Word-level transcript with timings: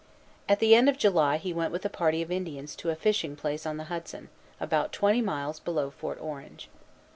At 0.49 0.57
the 0.57 0.73
end 0.73 0.89
of 0.89 0.97
July, 0.97 1.37
he 1.37 1.53
went 1.53 1.71
with 1.71 1.85
a 1.85 1.87
party 1.87 2.23
of 2.23 2.31
Indians 2.31 2.75
to 2.77 2.89
a 2.89 2.95
fishing 2.95 3.35
place 3.35 3.67
on 3.67 3.77
the 3.77 3.83
Hudson, 3.83 4.29
about 4.59 4.91
twenty 4.91 5.21
miles 5.21 5.59
below 5.59 5.91
Fort 5.91 6.19
Orange. 6.19 6.69